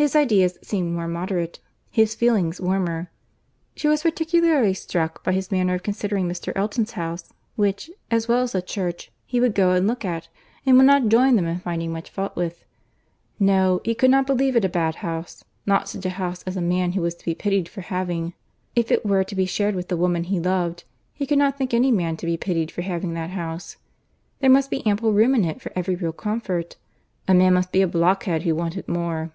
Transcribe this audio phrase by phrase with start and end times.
[0.00, 3.10] His ideas seemed more moderate—his feelings warmer.
[3.74, 6.52] She was particularly struck by his manner of considering Mr.
[6.54, 10.28] Elton's house, which, as well as the church, he would go and look at,
[10.64, 12.64] and would not join them in finding much fault with.
[13.40, 16.60] No, he could not believe it a bad house; not such a house as a
[16.60, 18.34] man was to be pitied for having.
[18.76, 21.74] If it were to be shared with the woman he loved, he could not think
[21.74, 23.78] any man to be pitied for having that house.
[24.38, 26.76] There must be ample room in it for every real comfort.
[27.26, 29.32] The man must be a blockhead who wanted more.